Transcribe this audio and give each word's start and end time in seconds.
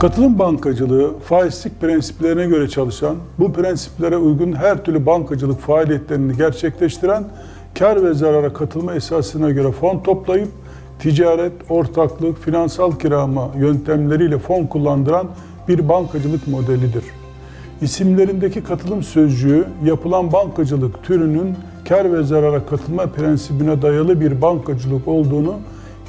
Katılım 0.00 0.38
bankacılığı 0.38 1.18
faizlik 1.18 1.80
prensiplerine 1.80 2.46
göre 2.46 2.68
çalışan, 2.68 3.16
bu 3.38 3.52
prensiplere 3.52 4.16
uygun 4.16 4.52
her 4.52 4.84
türlü 4.84 5.06
bankacılık 5.06 5.60
faaliyetlerini 5.60 6.36
gerçekleştiren, 6.36 7.24
kar 7.78 8.04
ve 8.04 8.14
zarara 8.14 8.52
katılma 8.52 8.94
esasına 8.94 9.50
göre 9.50 9.72
fon 9.72 9.98
toplayıp 9.98 10.48
ticaret, 10.98 11.52
ortaklık, 11.68 12.38
finansal 12.38 12.92
kirama 12.92 13.50
yöntemleriyle 13.58 14.38
fon 14.38 14.66
kullandıran 14.66 15.28
bir 15.68 15.88
bankacılık 15.88 16.48
modelidir. 16.48 17.04
İsimlerindeki 17.82 18.64
katılım 18.64 19.02
sözcüğü 19.02 19.64
yapılan 19.84 20.32
bankacılık 20.32 21.02
türünün 21.02 21.54
kar 21.88 22.12
ve 22.12 22.22
zarara 22.22 22.66
katılma 22.66 23.06
prensibine 23.06 23.82
dayalı 23.82 24.20
bir 24.20 24.42
bankacılık 24.42 25.08
olduğunu 25.08 25.54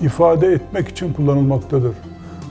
ifade 0.02 0.48
etmek 0.48 0.88
için 0.88 1.14
kullanılmaktadır. 1.14 1.94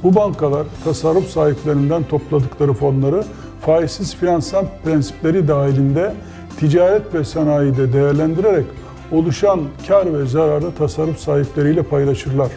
Bu 0.02 0.14
bankalar 0.14 0.66
tasarruf 0.84 1.26
sahiplerinden 1.26 2.02
topladıkları 2.02 2.72
fonları 2.72 3.24
faizsiz 3.60 4.14
finansal 4.14 4.64
prensipleri 4.84 5.48
dahilinde 5.48 6.14
ticaret 6.60 7.14
ve 7.14 7.24
sanayide 7.24 7.92
değerlendirerek 7.92 8.66
oluşan 9.12 9.60
kar 9.88 10.18
ve 10.18 10.26
zararı 10.26 10.74
tasarruf 10.74 11.18
sahipleriyle 11.18 11.82
paylaşırlar. 11.82 12.48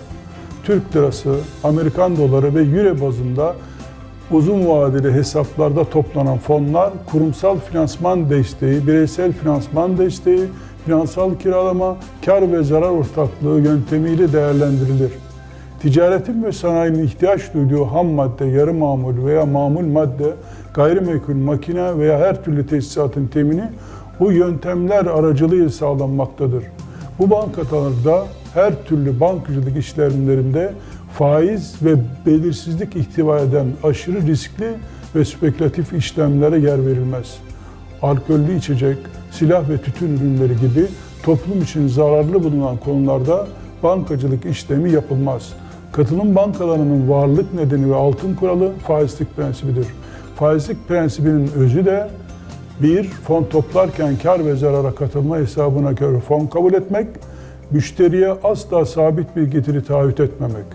Türk 0.63 0.95
lirası, 0.95 1.35
Amerikan 1.63 2.17
doları 2.17 2.55
ve 2.55 2.61
euro 2.61 3.01
bazında 3.01 3.55
uzun 4.31 4.67
vadeli 4.67 5.13
hesaplarda 5.13 5.83
toplanan 5.83 6.37
fonlar 6.37 6.93
kurumsal 7.11 7.57
finansman 7.59 8.29
desteği, 8.29 8.87
bireysel 8.87 9.33
finansman 9.33 9.97
desteği, 9.97 10.43
finansal 10.85 11.35
kiralama, 11.35 11.97
kar 12.25 12.51
ve 12.51 12.63
zarar 12.63 12.89
ortaklığı 12.89 13.59
yöntemiyle 13.59 14.33
değerlendirilir. 14.33 15.11
Ticaretin 15.81 16.43
ve 16.43 16.51
sanayinin 16.51 17.03
ihtiyaç 17.03 17.53
duyduğu 17.53 17.85
ham 17.85 18.07
madde, 18.07 18.45
yarı 18.45 18.73
mamul 18.73 19.25
veya 19.25 19.45
mamul 19.45 19.85
madde, 19.85 20.33
gayrimenkul 20.73 21.35
makine 21.35 21.97
veya 21.97 22.19
her 22.19 22.43
türlü 22.43 22.67
tesisatın 22.67 23.27
temini 23.27 23.63
bu 24.19 24.31
yöntemler 24.31 25.05
aracılığıyla 25.05 25.69
sağlanmaktadır. 25.69 26.63
Bu 27.19 27.29
bankalarda 27.29 28.25
her 28.53 28.83
türlü 28.83 29.19
bankacılık 29.19 29.77
işlemlerinde 29.77 30.73
faiz 31.13 31.75
ve 31.81 31.95
belirsizlik 32.25 32.95
ihtiva 32.95 33.39
eden 33.39 33.67
aşırı 33.83 34.21
riskli 34.27 34.73
ve 35.15 35.25
spekülatif 35.25 35.93
işlemlere 35.93 36.59
yer 36.59 36.85
verilmez. 36.85 37.37
Alkollü 38.01 38.57
içecek, 38.57 38.97
silah 39.31 39.69
ve 39.69 39.77
tütün 39.77 40.17
ürünleri 40.17 40.53
gibi 40.57 40.85
toplum 41.23 41.61
için 41.61 41.87
zararlı 41.87 42.43
bulunan 42.43 42.77
konularda 42.77 43.47
bankacılık 43.83 44.45
işlemi 44.45 44.91
yapılmaz. 44.91 45.53
Katılım 45.91 46.35
bankalarının 46.35 47.09
varlık 47.09 47.53
nedeni 47.53 47.91
ve 47.91 47.95
altın 47.95 48.35
kuralı 48.35 48.71
faizlik 48.87 49.35
prensibidir. 49.35 49.87
Faizlik 50.35 50.87
prensibinin 50.87 51.51
özü 51.55 51.85
de 51.85 52.07
bir, 52.81 53.03
fon 53.03 53.43
toplarken 53.43 54.15
kar 54.23 54.45
ve 54.45 54.55
zarara 54.55 54.91
katılma 54.91 55.37
hesabına 55.37 55.91
göre 55.91 56.19
fon 56.19 56.47
kabul 56.47 56.73
etmek, 56.73 57.07
müşteriye 57.71 58.33
asla 58.43 58.85
sabit 58.85 59.35
bir 59.35 59.43
getiri 59.43 59.83
taahhüt 59.83 60.19
etmemek. 60.19 60.65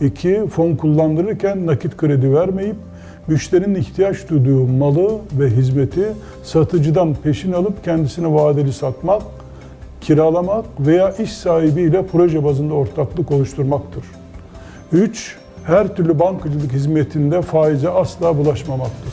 İki, 0.00 0.46
fon 0.46 0.76
kullandırırken 0.76 1.66
nakit 1.66 1.96
kredi 1.96 2.34
vermeyip, 2.34 2.76
müşterinin 3.26 3.74
ihtiyaç 3.74 4.28
duyduğu 4.28 4.66
malı 4.66 5.10
ve 5.32 5.50
hizmeti 5.50 6.12
satıcıdan 6.42 7.14
peşin 7.22 7.52
alıp 7.52 7.84
kendisine 7.84 8.34
vadeli 8.34 8.72
satmak, 8.72 9.22
kiralamak 10.00 10.64
veya 10.80 11.10
iş 11.10 11.32
sahibiyle 11.32 12.06
proje 12.12 12.44
bazında 12.44 12.74
ortaklık 12.74 13.30
oluşturmaktır. 13.30 14.04
3. 14.92 15.36
Her 15.64 15.96
türlü 15.96 16.18
bankacılık 16.18 16.72
hizmetinde 16.72 17.42
faize 17.42 17.88
asla 17.88 18.38
bulaşmamaktır. 18.38 19.12